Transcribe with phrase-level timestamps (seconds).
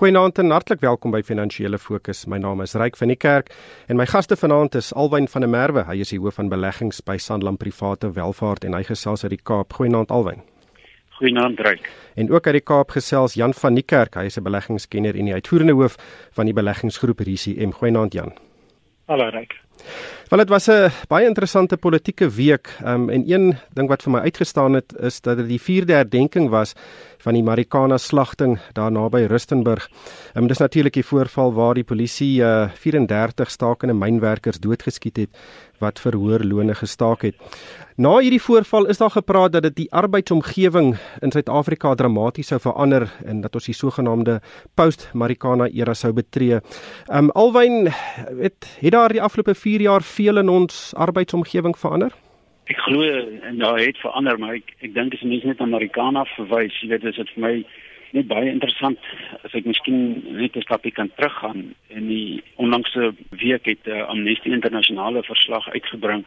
[0.00, 2.22] Goeienaand en hartlik welkom by Finansiële Fokus.
[2.24, 3.50] My naam is Ryk van die Kerk
[3.84, 5.82] en my gaste vanaand is Alwyn van der Merwe.
[5.84, 9.42] Hy is die hoof van beleggings by Sanlam Private Welvaart en hy gesels uit die
[9.50, 9.76] Kaap.
[9.76, 10.40] Goeienaand Alwyn.
[11.18, 11.90] Goeienaand Ryk.
[12.16, 14.16] En ook uit die Kaap gesels Jan van die Kerk.
[14.16, 16.00] Hy is 'n beleggingskenner en die uitvoerende hoof
[16.32, 17.76] van die beleggingsgroep RCM.
[17.76, 18.32] Goeienaand Jan.
[19.04, 19.52] Hallo Ryk.
[20.30, 22.78] Wel dit was 'n baie interessante politieke week.
[22.86, 26.48] Um, en een ding wat vir my uitgestaan het is dat dit die 4de herdenking
[26.48, 26.74] was
[27.18, 29.90] van die Marikana slagting daar naby Rustenburg.
[30.34, 35.30] Um, dit is natuurlik die voorval waar die polisie uh, 34 stakende mynwerkers doodgeskiet het
[35.80, 37.34] wat vir hoër lone gestaak het.
[38.00, 43.10] Na hierdie voorval is daar gepraat dat dit die arbeidsomgewing in Suid-Afrika dramaties sou verander
[43.28, 44.38] en dat ons die sogenaamde
[44.74, 46.60] post-Marikana era sou betree.
[47.12, 47.90] Um Alwyn,
[48.40, 52.12] het het daar die afgelope 4 jaar veel in ons arbeidsomgewing verander?
[52.70, 53.02] Ek glo
[53.48, 56.92] en daar het verander, maar ek ek dink as mense net na Marikana verwys, jy
[56.92, 57.54] weet, is dit vir my
[58.14, 58.98] net baie interessant
[59.46, 64.50] as ek miskien net 'n stapie kan teruggaan en die onlangse week het uh, Amnesty
[64.50, 66.24] Internasionale verslag uitgebring.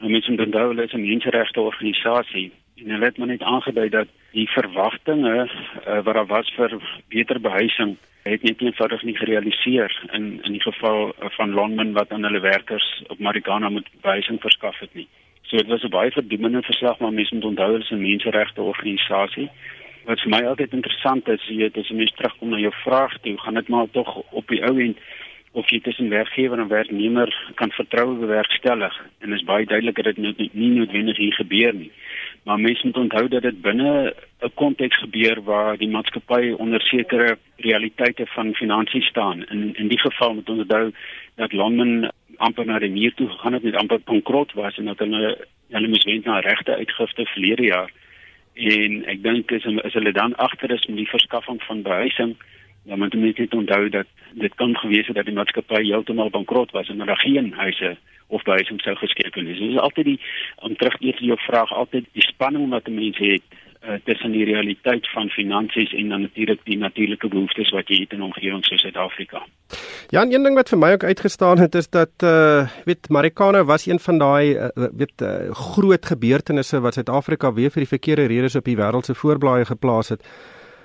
[0.00, 2.50] Nou mense moet onthou hulle is 'n menseregte organisasie
[2.84, 6.76] en hulle het maar net aangedui dat die verwagtinge uh, wat daar was vir
[7.08, 12.24] beter behuising het net eenvoudig nie gerealiseer in in die geval van London wat aan
[12.28, 15.08] hulle werkers op Marikana moet behuising verskaf het nie.
[15.42, 18.62] So dit was 'n baie verdoemende verslag maar mense moet onthou hulle is 'n menseregte
[18.62, 19.50] organisasie
[20.04, 23.18] wat vir my altyd interessant is, jy weet, as jy mens terugkom na jou vraag,
[23.24, 24.98] toe gaan dit maar tog op die ou end
[25.58, 30.18] of jy tussen werkgewer en werknemer kan vertroue bewerkstellig en is baie duidelik dat dit
[30.18, 31.90] nie, nie noodwendig hier gebeur nie.
[32.44, 37.38] Maar mense moet onthou dat dit binne 'n konteks gebeur waar die maatskappy onder sekere
[37.56, 39.44] realiteite van finansies staan.
[39.48, 40.92] In in die geval moet ons onthou
[41.34, 44.98] dat London amper na die muur toe gegaan het, net amper bankrot was en dat
[44.98, 47.90] hulle hulle moes wend na regte uitgifte verlede jaar
[48.54, 52.36] en ek dink as as hulle dan agter is met die verskaffing van behuising
[52.82, 56.70] dan moet mense net onthou dat dit kan gewees het dat die maatskappy heeltemal bankrot
[56.70, 59.58] was en daar geen huise of behuising sou geskep kon wees.
[59.58, 60.20] Dit is altyd die
[60.56, 63.42] om terug te jou vraag altyd die spanning wat 'n mens het
[63.84, 68.12] uh, tussen die realiteit van finansies en dan natuurlik die natuurlike behoeftes wat jy het
[68.12, 69.46] in 'n omgewing soos Suid-Afrika.
[70.08, 73.86] Ja, een ding wat vir my ook uitgestaan het is dat uh weet Marikana was
[73.86, 78.56] een van daai uh, weet uh, groot gebeurtenisse wat Suid-Afrika weer vir die verkeerde redes
[78.56, 80.22] op die wêreld se voorblaaie geplaas het.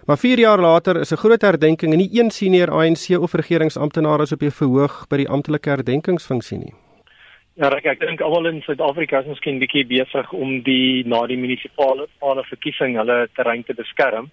[0.06, 4.22] Maar 4 jaar later is 'n groot herdenking en nie een senior ANC of regeringsamptenaar
[4.22, 6.74] is op die verhoog by die amptelike herdenkingsfunksie nie.
[7.56, 11.38] Ja, ek, ek dink almal in Suid-Afrika is miskien bietjie besig om die na die
[11.38, 14.30] munisipale paal verkiesing hulle terrein te beskerm.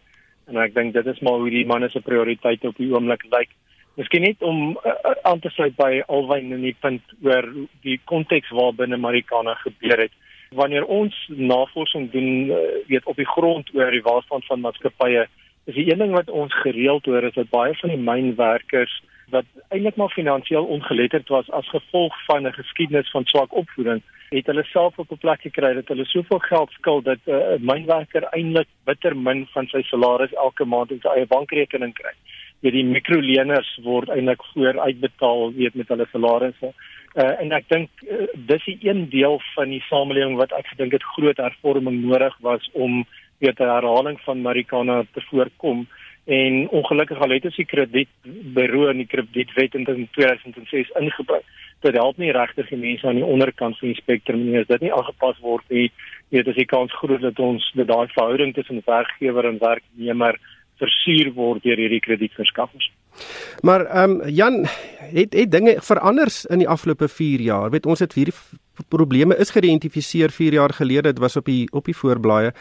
[0.46, 3.48] En ek dink dit is maar hoe die manne se prioriteite op die oomblik lyk.
[3.96, 7.48] Miskien net om uh, aan te sluit by alwyn in die punt oor
[7.80, 10.12] die konteks waarbinne Marikana gebeur het.
[10.50, 15.28] Wanneer ons navorsing doen, uh, weet op die grond oor die waarstand van maatskappye,
[15.64, 19.02] is die een ding wat ons gereeld hoor is dat baie van die mynwerkers
[19.32, 24.46] wat eintlik maar finansiëel ongeletterd was as gevolg van 'n geskiedenis van swak opvoeding, het
[24.46, 27.74] hulle self op 'n plek gekry dat hulle soveel geld skuld dat eh, 'n uh,
[27.74, 32.14] mynwerker eintlik bitter min van sy salaris elke maand in sy eie bankrekening kry.
[32.60, 36.72] Weet die mikroleners word eintlik voor uitbetaal weet met hulle salarisse.
[37.14, 40.92] Uh, en ek dink uh, dis 'n een deel van die samelewing wat ek gedink
[40.92, 43.06] het groot hervorming nodig was om
[43.42, 45.86] weet 'n herhaling van Marikana te voorkom
[46.24, 51.42] en ongelukkig al het ons die kredietbureau en die kredietwet in 2006 ingebring.
[51.80, 54.80] Dit help nie regtig die mense aan die onderkant van die spektrum nie as dit
[54.80, 55.90] nie aangepas word nie.
[56.28, 60.38] Weet as die kans groot dat ons dat daai verhouding tussen werkgewer en werknemer
[60.78, 62.90] versuur word deur hierdie kredietverskaffers.
[63.62, 64.62] Maar ehm um, Jan,
[65.12, 67.70] het het dinge verander in die afgelope 4 jaar?
[67.70, 68.34] Weet ons het hierdie
[68.88, 71.12] probleme is geïdentifiseer 4 jaar gelede.
[71.12, 72.54] Dit was op die op die voorblaaie.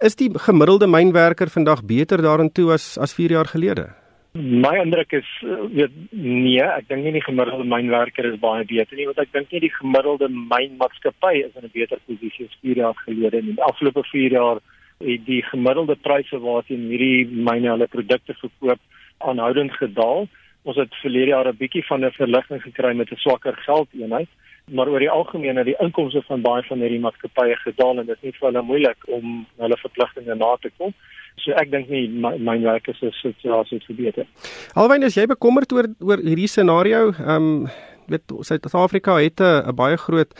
[0.00, 3.88] Is die gemiddelde mynwerker vandag beter daarin toe as as 4 jaar gelede?
[4.36, 5.28] My indruk is
[5.72, 9.52] weet nee, ek dink nie die gemiddelde mynwerker is baie beter nie, want ek dink
[9.52, 13.50] nie die gemiddelde mynmaatskappy is in 'n beter posisie as 4 jaar gelede nie.
[13.50, 14.60] In die afgelope 4 jaar
[15.00, 18.80] het die gemiddelde pryse waarteen hierdie myne hulle produkte verkoop
[19.18, 20.28] aanhoudend gedaal.
[20.64, 24.28] Ons het verlede jaar 'n bietjie van 'n verligting gekry met 'n swakker geldeenheid
[24.70, 28.16] maar oor die algemeen het die inkomste van baie van hierdie maatskappye gedaal en dit
[28.16, 30.94] is nie vir hulle moeilik om hulle verpligtinge na te kom.
[31.42, 34.26] So ek dink nie myn werk is so situasie verbeter.
[34.74, 37.12] Alwyn is jy bekommerd oor oor hierdie scenario?
[37.18, 37.68] Ehm um,
[38.06, 40.30] weet Suid-Afrika het 'n baie groot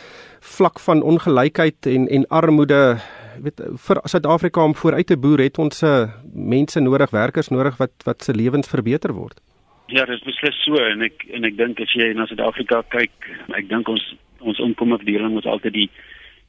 [0.40, 2.98] vlak van ongelykheid en en armoede
[3.42, 7.92] weet vir Suid-Afrika om vooruit te boer het ons se mense nodig, werkers nodig wat
[8.04, 9.40] wat se lewens verbeter word.
[9.86, 13.28] Ja, dit is beslis so en ek en ek dink as jy na Suid-Afrika kyk,
[13.54, 14.02] ek dink ons
[14.42, 15.90] ons inkomafdeling is altyd die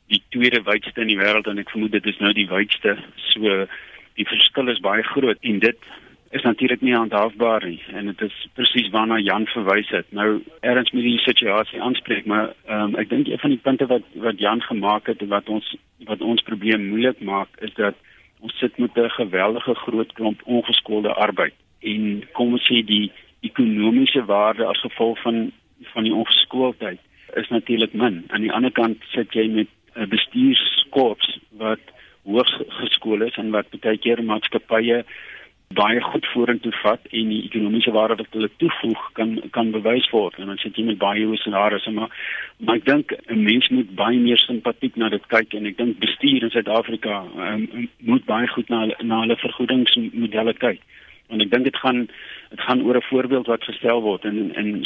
[0.09, 2.95] die tweede wydste in die wêreld en ek vermoed dit is nou die wydste.
[3.27, 3.67] So
[4.17, 5.85] die verskil is baie groot en dit
[6.33, 10.09] is natuurlik nie handhaafbaar nie en dit is presies waarna Jan verwys het.
[10.17, 14.09] Nou erns met die situasie aanspreek, maar um, ek dink een van die punte wat
[14.25, 15.69] wat Jan gemaak het wat ons
[16.09, 18.01] wat ons probleem moeilik maak is dat
[18.41, 21.53] ons sit met 'n geweldige groot klomp ongeskoolde arbeid
[21.85, 23.11] en kom ons sê die
[23.41, 25.51] ekonomiese waarde as gevolg van
[25.93, 26.99] van die ongeskooldheid
[27.35, 28.23] is natuurlik min.
[28.27, 31.83] Aan die ander kant sit jy met 'n bestuurskorps wat
[32.23, 35.03] hoog geskool is en wat baie keer maatskappye
[35.75, 40.37] baie goed vorentoe vat en die ekonomiese waarde wat hulle toevoeg kan kan bewys word
[40.39, 42.13] en dan sit jy met baie hoë salarisse maar
[42.63, 45.99] maar ek dink 'n mens moet baie meer simpatiek na dit kyk en ek dink
[45.99, 50.79] bestuur in Suid-Afrika um, moet baie goed na na hulle vergoedingsmodelle kyk
[51.29, 52.07] want ek dink dit gaan
[52.49, 54.83] dit gaan oor 'n voorbeeld wat gestel word en en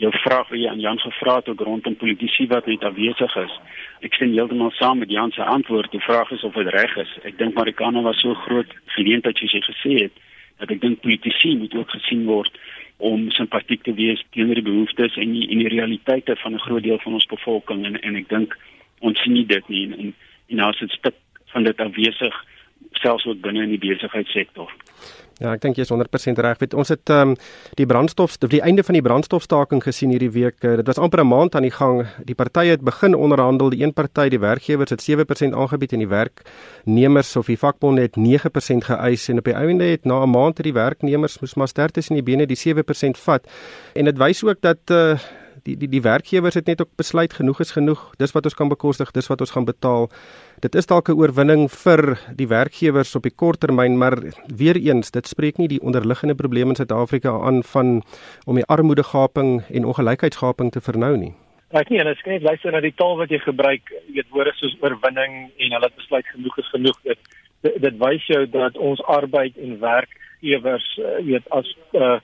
[0.00, 3.54] jou vraag wat jy aan Jan gevra het oor rondom politici wat net afwesig is.
[4.00, 5.90] Ek sien heeltemal saam met Jan se antwoord.
[5.92, 7.12] Die vraag is of dit reg is.
[7.28, 10.12] Ek dink Marikana was so groot geleentheid soos jy gesê het
[10.60, 12.56] dat ek dink politici moet ook gesien word
[12.96, 16.82] om simpatiek te wees teenoor die behoeftes en die, en die realiteite van 'n groot
[16.82, 18.56] deel van ons bevolking en en ek dink
[19.00, 20.14] ons sien nie dit nie en
[20.48, 21.16] en nou is dit stuk
[21.52, 22.44] van dit afwesig
[22.92, 24.72] selfs ook binne in die besigheidssektor.
[25.40, 26.58] Ja, ek dink jy is 100% reg.
[26.60, 27.36] Weet ons het ehm um,
[27.78, 30.58] die brandstof die einde van die brandstofstaking gesien hierdie week.
[30.60, 32.04] Uh, dit was amper 'n maand aan die gang.
[32.28, 33.70] Die partye het begin onderhandel.
[33.70, 38.16] Die een party, die werkgewers het 7% aangebied en die werknemers of die vakbonde het
[38.16, 41.68] 9% geëis en op die einde het na 'n maand het die werknemers moes maar
[41.68, 43.46] sterk tussen die bene die 7% vat.
[43.94, 45.18] En dit wys ook dat uh,
[45.64, 48.02] die die die werkgewers het net ook besluit genoeg is genoeg.
[48.18, 50.08] Dis wat ons kan bekostig, dis wat ons gaan betaal.
[50.60, 54.16] Dit is dalk 'n oorwinning vir die werkgewers op die kort termyn, maar
[54.46, 58.02] weer eens, dit spreek nie die onderliggende probleme in Suid-Afrika aan van
[58.46, 61.34] om die armoedegaping en ongelykheidsgaping te vernou nie.
[61.70, 64.30] Ek nie, en as jy net luister na die taal wat jy gebruik, jy weet
[64.30, 66.98] woorde soos oorwinning en hulle het besluit genoeg is genoeg.
[67.02, 67.18] Dit
[67.62, 72.18] dit, dit wys jou dat ons arbeid en werkgewers, eh, jy weet as uh,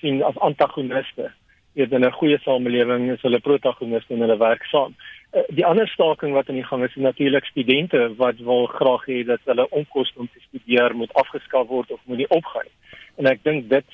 [0.00, 1.30] sien as antagoniste
[1.74, 4.94] weet in 'n goeie samelewing is hulle protagoniste en hulle werk saam.
[5.32, 9.06] Uh, die ander staking wat aan die gang is, is natuurlik studente wat wil graag
[9.06, 12.70] hê dat hulle onkoste om te studeer moet afgeskaf word of moet nie opgaan.
[13.16, 13.84] En ek dink dit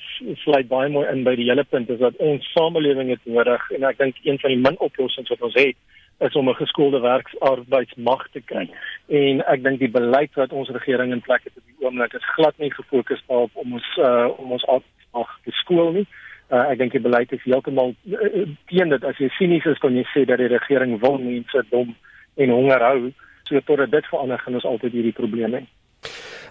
[0.43, 3.83] sluit baie mooi in by die hele punt is dat ons samelewing het nodig en
[3.83, 5.77] ek dink een van die min oplossings wat ons het
[6.21, 8.69] is om 'n geskoolde werksarbeidsmag te kry.
[9.09, 12.33] En ek dink die beleid wat ons regering in plek het op die oomblik is
[12.35, 14.65] glad nie gefokus daarop om ons uh, om ons
[15.11, 16.07] af te skool nie.
[16.51, 20.03] Ek dink die beleid is heeltemal uh, teen dit as jy sinies is kan jy
[20.11, 21.93] sê dat die regering wil mense dom
[22.37, 23.11] en honger hou
[23.47, 25.67] so totdat dit verander gaan ons altyd hierdie probleme hê.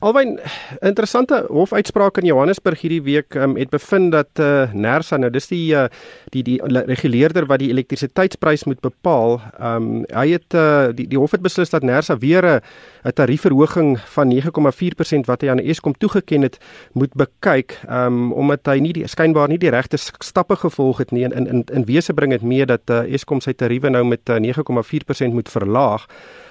[0.00, 0.38] Alwyn
[0.80, 5.74] interessante hofuitspraak in Johannesburg hierdie week um, het bevind dat uh, Nersa nou dis die
[5.76, 5.90] uh,
[6.32, 6.56] die die
[6.88, 9.36] reguleerder wat die elektrisiteitsprys moet bepaal.
[9.60, 14.32] Um, hy het uh, die die hof het beslis dat Nersa weer 'n tariefverhoging van
[14.32, 16.56] 9,4% wat hy aan Eskom toegeken het
[16.92, 21.24] moet bekyk um, omdat hy nie die skynbaar nie die regte stappe gevolg het nie
[21.24, 24.28] en in in, in wese bring dit mee dat uh, Eskom sy tariewe nou met
[24.30, 26.08] uh, 9,4% moet verlaag.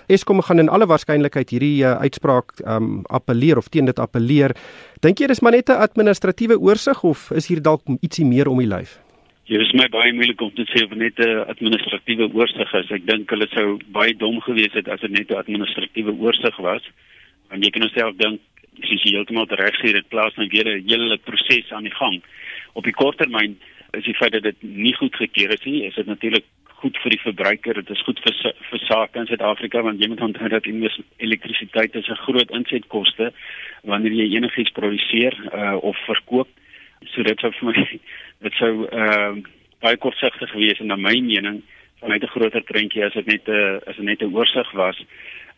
[0.09, 4.56] Eskom gaan in alle waarskynlikheid hierdie uh, uitspraak um appeleer of teen dit appeleer.
[5.06, 8.57] Dink jy dis maar net 'n administratiewe oorsig of is hier dalk ietsie meer om
[8.57, 8.97] die lyf?
[9.50, 12.91] Dit is my baie moeilik om te sê of net 'n administratiewe oorsig is.
[12.91, 16.81] Ek dink hulle sou baie dom gewees het as dit net 'n administratiewe oorsig was.
[17.50, 18.39] Want jy kan jouself dink
[18.81, 22.21] sies jy heeltemal reg sê dit plaas nou weer 'n hele proses aan die gang.
[22.73, 23.57] Op die kort termyn
[23.94, 26.45] is die feit dat dit nie goed gekeer is nie, is dit natuurlik
[26.81, 28.36] goed vir die verbruiker, dit is goed vir
[28.69, 33.31] vir sake in Suid-Afrika want jy moet onthou dat elektrisiteit is 'n groot insetkoste
[33.83, 36.50] wanneer jy enigiets produseer uh, of verkoop.
[37.14, 38.00] So dit sou vir my
[38.45, 39.36] dit sou uh,
[39.80, 41.62] baie kortsigtig gewees en na my mening
[42.00, 44.98] vanuit 'n groter prentjie as dit net 'n as dit net 'n oorsig was.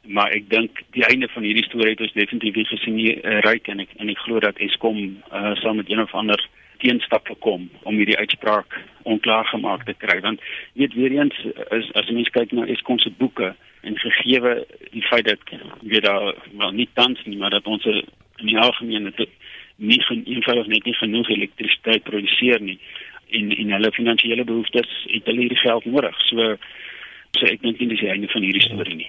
[0.02, 3.68] Maar ek dink die einde van hierdie storie het ons definitief gesien hier uh, ryk
[3.68, 6.42] en ek en ek glo dat Eskom uh, saam met een of ander
[6.78, 8.81] teenstappe kom om hierdie uitspraak
[9.16, 10.20] onklaar gemaak te kry.
[10.24, 10.42] Want
[10.80, 11.38] weet weer eens
[11.70, 14.56] as jy mens kyk na Eskom se boeke en gegeewe
[14.92, 19.14] die feit dat weet daar wel nie tans nie maar dat ons in die algemeen
[19.16, 19.30] dit
[19.76, 22.78] nie eenvoudig net nie genoeg elektrisiteit produseer nie
[23.32, 26.18] en en hulle finansiële behoeftes het hulle hierdie geld nodig.
[26.28, 26.56] So
[27.40, 29.08] So ek dink nie dis die einde van hierdie storie nie.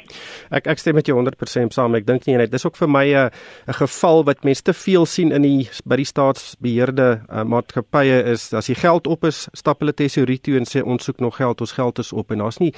[0.54, 1.96] Ek ek stem met jou 100% saam.
[1.98, 3.30] Ek dink nie net dis ook vir my 'n
[3.68, 8.52] 'n geval wat mense te veel sien in die by die staatsbeheerde uh, maatskappye is
[8.54, 11.60] as die geld op is, stap hulle tesorie toe en sê ons soek nog geld,
[11.60, 12.72] ons geld is op en daar's nie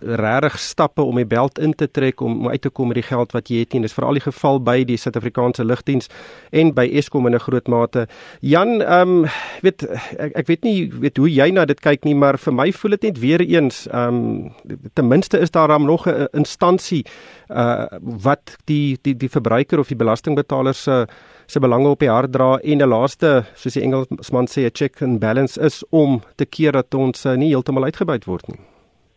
[0.00, 3.06] regtig stappe om die beld in te trek om, om uit te kom met die
[3.06, 3.82] geld wat jy het nie.
[3.82, 6.08] Dis veral die geval by die Suid-Afrikaanse lugdiens
[6.50, 8.08] en by Eskom in 'n groot mate.
[8.40, 9.26] Jan, ehm um,
[9.62, 9.86] weet
[10.18, 12.90] ek ek weet nie weet hoe jy na dit kyk nie, maar vir my voel
[12.90, 17.04] dit net weer eens ehm um, ten minste is daar nog 'n instansie
[17.48, 21.06] uh wat die die die verbruiker of die belastingbetaler se
[21.46, 25.02] se belange op die hart dra en 'n laaste soos die Engelsman sê 'n check
[25.02, 28.60] and balance is om te keer dat ons uh, nie heeltemal uitgebuit word nie.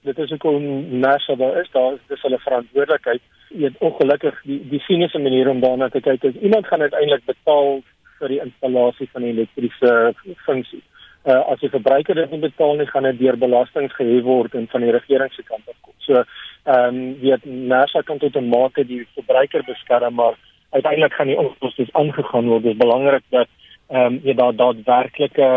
[0.04, 3.22] Dit is ook 'n nasionale is daar is hulle verantwoordelikheid.
[3.60, 7.82] Het ongelukkig die die siniese manier om daarna te kyk is iemand gaan uiteindelik betaal
[8.20, 10.13] vir die installasie van die elektriese
[10.46, 10.82] funksie.
[11.24, 14.68] Uh as die verbruiker dit nie betaal nie, gaan dit deur belastings gehef word en
[14.72, 15.94] van die regering se kant af kom.
[16.06, 16.24] So
[16.63, 20.36] ehm um, weet NASA kan tot 'n mate die verbruiker beskerm, maar
[20.70, 22.63] uiteindelik gaan die onkoste aangegaan word.
[22.63, 23.48] Dit is belangrik dat
[23.90, 25.48] ehm um, jy daar daadwerklike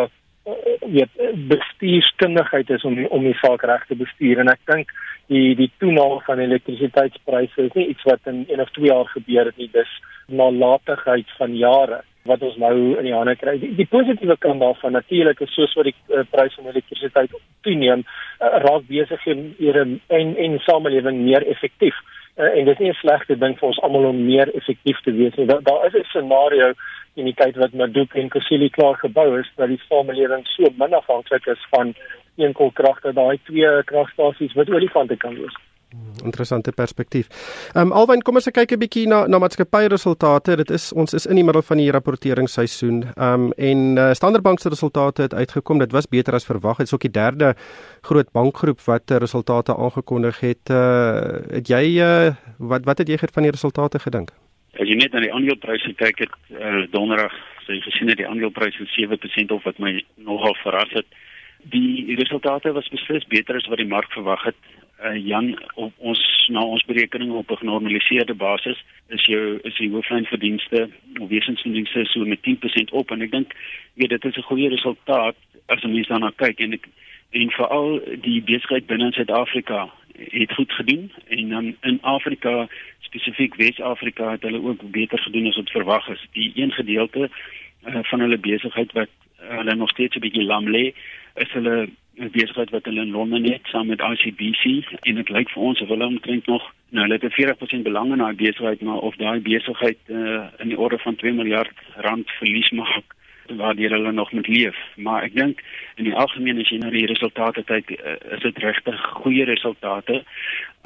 [0.47, 1.11] uh, weet
[1.49, 4.90] bestuurskundigheid is om die, om die saak reg te bestuur en ek dink
[5.33, 9.49] die die toename van elektrisiteitspryse is nie iets wat in 1 of 2 jaar gebeur
[9.49, 9.92] het nie dis
[10.26, 13.59] nalatigheid van jare wat ons nou in die hande kry.
[13.61, 17.35] Die, die positiewe kant daarvan natuurlik is soos wat die uh, prys van elektrisiteit
[17.66, 21.99] toeneem, uh, raak besighede en en samelewing meer effektief.
[22.37, 25.12] Uh, en dit is nie 'n slegte ding vir ons almal om meer effektief te
[25.12, 25.47] wees nie.
[25.47, 26.73] Daar da is 'n scenario
[27.14, 30.95] in die tyd wat Maduka en Kusile klaar gebou is dat die samelewing so min
[30.95, 31.95] afhanklik is van
[32.37, 35.54] een kolkrag dat daai twee kragstasies wat olifante kan wees.
[36.24, 37.26] Interessante perspektief.
[37.74, 40.56] Ehm um, Alwyn, kom ons kyk 'n bietjie na na maatskappyresultate.
[40.56, 43.02] Dit is ons is in die middel van die rapporteringsseisoen.
[43.16, 45.78] Ehm um, en uh, Standard Bank se resultate het uitgekom.
[45.78, 46.76] Dit was beter as verwag.
[46.76, 47.54] Dit is ook die derde
[48.00, 50.70] groot bankgroep wat uh, resultate aangekondig het.
[50.70, 54.30] Uh, het jy uh, wat wat het jy van die resultate gedink?
[54.80, 57.32] As jy net na die aandelepryse kyk het uh, donderdag,
[57.66, 61.06] so jy gesien het die aandelepryse 7% of wat my nogal verras het.
[61.72, 64.56] Die resultate was beslis beter as wat die mark verwag het
[65.04, 69.90] uh, Jan op ons na ons berekening op 'n genormaliseerde basis is jou is die
[69.90, 70.88] hooflyn verdienste
[71.20, 73.11] of wesensverdienste so met 10% op.
[73.11, 73.52] En ek dink
[73.94, 76.61] weet dit is 'n goeie resultaat as jy mens daarna kyk.
[76.61, 76.88] En ek
[77.30, 82.68] en veral die besigheid binne Suid-Afrika het goed gedoen en dan in Afrika
[83.00, 86.26] spesifiek Wes-Afrika het hulle ook beter gedoen as wat verwag is.
[86.32, 87.30] Die een gedeelte
[87.87, 89.08] uh, van hulle besigheid wat
[89.42, 90.94] uh, hulle nog steeds 'n bietjie lam lê,
[91.34, 95.62] is hulle besigheid wat hulle in Londen het saam met ICBC en dit lyk vir
[95.62, 99.16] ons of hulle omtrent nog nou hulle het 40% belang in daai besigheid maar of
[99.16, 103.14] daai besigheid uh, in die orde van 2 miljard rand verlies maak
[103.49, 104.76] waardeur hulle nog moet leef.
[104.97, 105.62] Maar ek dink
[105.94, 110.23] in die algemeen as jy na die resultate kyk uh, is dit regtig goeie resultate.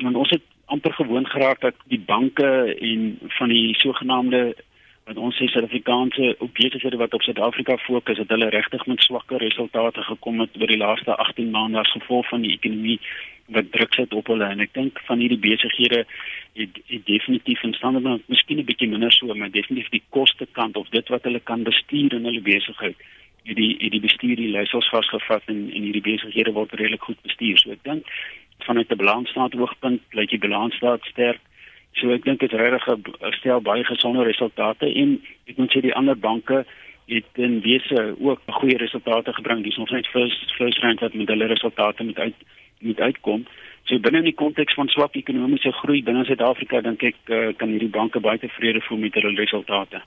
[0.03, 4.57] Want ons het amper gewoon geraak dat die banke en van die sogenaamde
[5.09, 10.03] wat ons sê Suid-Afrikaanse besighede wat op Suid-Afrika fokus het hulle regtig met swakker resultate
[10.05, 12.99] gekom het oor die laaste 18 maande as gevolg van die ekonomie
[13.57, 14.45] wat druk sit op hulle.
[14.45, 16.03] En ek dink van hierdie besighede
[16.61, 20.47] het, het definitief in stand om miskien 'n bietjie minder so maar definitief die koste
[20.53, 22.97] kant of dit wat hulle kan bestuur in hulle besigheid
[23.49, 27.21] het die het die bestuur die leiersels vasgevat en en hierdie besighede word redelik goed
[27.23, 27.59] bestuur.
[27.59, 28.05] So ek dink
[28.67, 31.41] vanuit 'n balansstaat oogpunt lyk die balansstaat sterk
[31.97, 32.85] So ek dink dit regtig
[33.39, 35.17] stel baie gesonde resultate en
[35.47, 36.65] ek moet sê die ander banke
[37.09, 39.65] het in wese ook goeie resultate gebring.
[39.65, 42.35] Dis ons net first first rank wat met hulle resultate met uit
[42.79, 43.47] moet uitkom.
[43.89, 47.73] So binne in die konteks van swak ekonomiese groei binne Suid-Afrika dink ek uh, kan
[47.73, 50.03] hierdie banke baie tevrede voel met hulle resultate.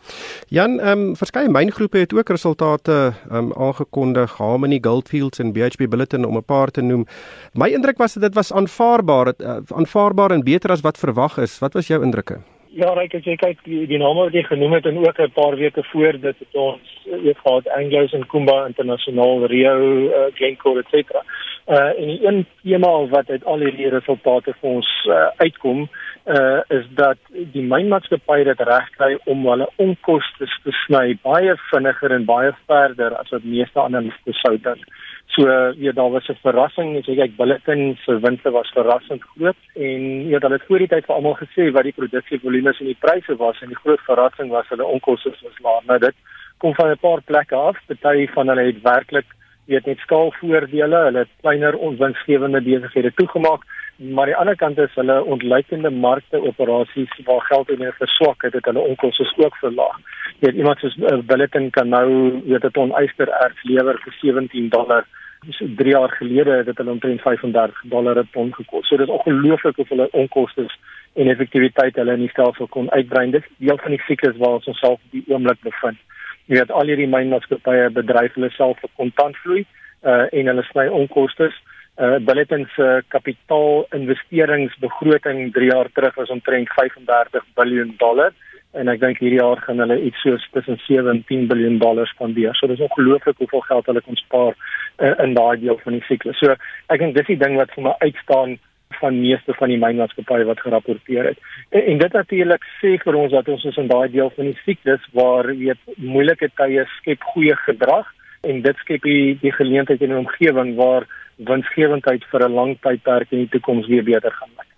[0.53, 5.89] Jan, ehm um, verskeie myngroepe het ook resultate ehm um, aangekondig, Harmony, Goldfields en BHP
[5.89, 7.07] Billiton om 'n paar te noem.
[7.53, 11.59] My indruk was dit was aanvaarbaar, uh, aanvaarbaar en beter as wat verwag is.
[11.59, 12.37] Wat was jou indrukke?
[12.71, 15.33] Ja, ek as jy kyk die, die name wat jy genoem het en ook 'n
[15.35, 19.75] paar weke voor dit het ons weet gehad Anglos en Kumba Internasionaal, Rio,
[20.07, 21.21] uh, Glencore et cetera.
[21.67, 25.89] Uh en die een tema wat uit al hierdie resultate vir ons uh, uitkom,
[26.25, 32.25] uh is dat die mynmaatskappye dit regkry om hulle onkoste te sny baie vinniger en
[32.25, 34.87] baie verder as wat meeste analiste sou dink.
[35.33, 35.47] So
[35.77, 40.27] ja, daar was 'n verrassing, as jy kyk Bulletin se winste was verrassend groot en
[40.27, 43.35] ja, hulle het voor die tyd vir almal gesê wat die produksievolume en die pryse
[43.37, 45.85] was en die groot verrassing was hulle onkoste was laag.
[45.85, 46.15] Nou dit
[46.57, 47.77] kom van 'n paar plekke af.
[48.01, 49.25] Party van hulle het werklik
[49.65, 53.61] weet net skaalvoordele, hulle het kleiner onwinsgewende besighede toegemaak,
[53.97, 58.53] maar aan die ander kant is hulle ontleikende markte operasies waar geld in verswak het,
[58.53, 59.97] het hulle onkoste ook verlaag.
[60.39, 62.07] Jy weet iemand soos uh, Bulletin kan nou
[62.45, 65.05] weet dit on ystererts lewer vir 17 dollar
[65.49, 68.87] so 3 jaar gelede het dit hulle omtrent 35 dollar per ton gekos.
[68.87, 70.67] So dit is ongelooflik hoe hulle onkoste
[71.13, 73.31] en effektiwiteit hulle in die stelsel kon uitbrei.
[73.31, 75.97] Dit is deel van die siklus waar ons onsself op die oomblik bevind.
[76.45, 79.65] Jy weet al hierdie mynmaatskappye bedryf hulle self vir kontantvloei
[80.01, 81.49] uh en hulle sny onkoste.
[81.97, 88.33] Uh Bulletin se kapitaal investeringsbegroting 3 jaar terug was omtrent 35 miljard dollar
[88.73, 92.07] en ek dink hierdie jaar gaan hulle iets soos tussen 7 en 10 miljard dollar
[92.07, 92.55] spandeer.
[92.55, 96.39] So dis ongelooflik hoeveel geld hulle kon spaar uh, in daai deel van die siklus.
[96.39, 98.57] So ek dink dis die ding wat vir my uitstaan
[98.99, 101.43] van meeste van die mynmaatskappye wat gerapporteer het.
[101.69, 104.57] En, en dit natuurlik sê vir ons dat ons is in daai deel van die
[104.65, 108.09] siklus waar weet moeilike tye skep goeie gedrag
[108.47, 113.31] en dit skep die, die geleentheid in 'n omgewing waar winsgewendheid vir 'n lang tydperk
[113.31, 114.70] in die toekoms weer beter gaan lyk.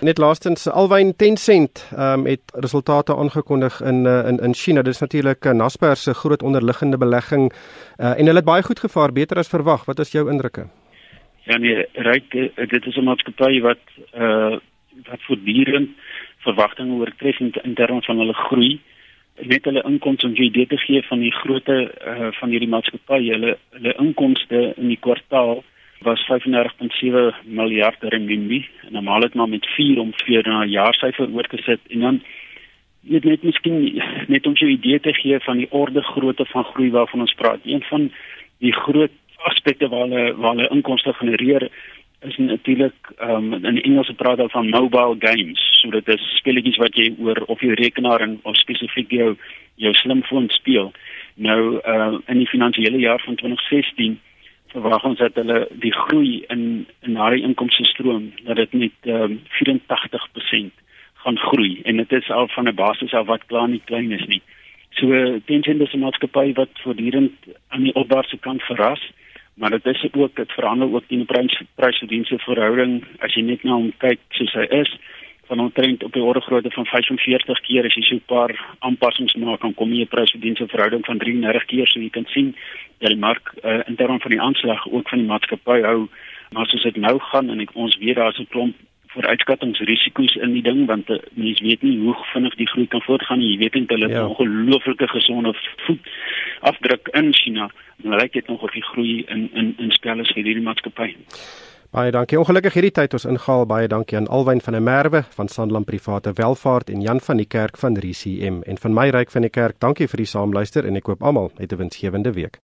[0.00, 4.82] Net laastens Alwyn Tencent um, het resultate aangekondig in uh, in in China.
[4.82, 8.78] Dit is natuurlik uh, Naspers se groot onderliggende belegging uh, en hulle het baie goed
[8.78, 9.84] gevaar, beter as verwag.
[9.84, 10.66] Wat is jou indrukke?
[11.48, 13.84] Ja nee, ryk eh, dit is 'n maatskappy wat
[14.14, 14.56] uh
[15.08, 15.90] wat voortdurend
[16.38, 18.80] verwagtinge oortref in, in terme van hulle groei.
[19.40, 23.20] Net hulle inkomste om jy dit te gee van die grootte uh van hierdie maatskappy,
[23.30, 25.62] hulle hulle inkomste in die kwartaal
[26.00, 31.80] was 35.7 miljard renminbi en normaal het maar met 4 om 4 na jaarsyfer oorgesit
[31.88, 32.22] en dan
[33.00, 36.90] net net miskien net om jou idee te gee van die orde grootte van groei
[36.90, 37.60] waarvan ons praat.
[37.64, 38.10] Een van
[38.58, 41.68] die groot aspekte waar hulle waar hulle inkomste genereer
[42.20, 45.60] is natuurlik um, in Engels praat hulle van mobile games.
[45.80, 49.36] So dit is spelletjies wat jy oor of jou rekenaar en of spesifiek jou
[49.74, 50.92] jou slimfoon speel.
[51.34, 54.18] Nou uh, in die finansiële jaar van 2016
[54.72, 59.40] verwag ons dat hulle die groei in in daai inkomste stroom dat dit met um,
[59.60, 60.72] 84%
[61.24, 64.26] gaan groei en dit is al van 'n basis af wat klaar nie klein is
[64.26, 64.42] nie.
[64.90, 65.06] So
[65.46, 67.32] Tencent is 'n maatskappy wat voortdurend
[67.68, 69.02] aan die opwaartse kant verras
[69.58, 73.74] maar dit is ook dit verander ook die prys prysdienste verhouding as jy net na
[73.74, 74.92] hom kyk soos hy is
[75.48, 79.34] van omtrent op die orde grootte van 45 keer as jy so 'n paar aanpassings
[79.34, 82.56] maak dan kom jy 'n prysdienste verhouding van 33 keer so jy kan sien
[82.98, 86.08] dat die mark uh, in terme van die aanslag ook van die maatskappy hou
[86.52, 88.76] maar soos dit nou gaan en ek, ons weet daar's 'n klomp
[89.08, 93.38] vooruitskattingsrisiko's in die ding want uh, mense weet nie hoe vinnig die groei kan voortgaan
[93.38, 94.26] nie jy weet net hulle ja.
[94.26, 95.54] ongelooflike gesonde
[95.86, 96.08] voet
[96.60, 97.70] afdruk in China
[98.04, 101.14] en lyk dit nog of die groei in in in spel is vir hierdie maatskappy.
[101.88, 102.36] Baie dankie.
[102.36, 103.62] Ongelukkig hierdie tyd ons ingehaal.
[103.64, 107.48] Baie dankie aan Alwyn van der Merwe van Sanlam Private Welvaart en Jan van die
[107.48, 109.80] Kerk van RCM en van my ryk van die kerk.
[109.80, 112.60] Dankie vir die saamluister en ek koop almal 'n winsgewende week.